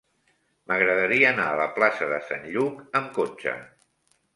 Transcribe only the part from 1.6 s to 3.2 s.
la plaça de Sant Lluc amb